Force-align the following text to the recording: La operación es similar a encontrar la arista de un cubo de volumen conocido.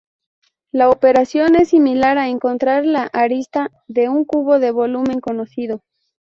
La 0.71 0.89
operación 0.89 1.53
es 1.53 1.69
similar 1.69 2.17
a 2.17 2.27
encontrar 2.27 2.83
la 2.87 3.03
arista 3.13 3.69
de 3.87 4.09
un 4.09 4.25
cubo 4.25 4.57
de 4.57 4.71
volumen 4.71 5.19
conocido. 5.19 5.83